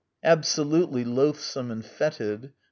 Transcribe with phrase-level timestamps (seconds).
[0.33, 2.53] Absolutely loathsome and fetid.